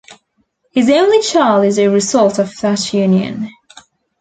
[0.71, 3.51] His only child is a result of that union.